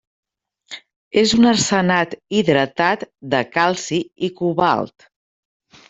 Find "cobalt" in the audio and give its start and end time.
4.43-5.11